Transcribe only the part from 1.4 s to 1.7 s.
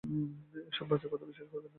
করিবেন না।